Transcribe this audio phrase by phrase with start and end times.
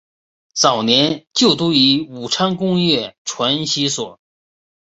[0.55, 4.19] 早年就读于武昌工业传习所。